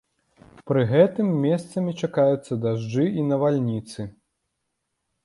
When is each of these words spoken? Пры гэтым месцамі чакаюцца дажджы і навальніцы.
Пры 0.69 0.85
гэтым 0.91 1.27
месцамі 1.43 1.93
чакаюцца 2.07 2.53
дажджы 2.63 3.05
і 3.21 3.27
навальніцы. 3.29 4.01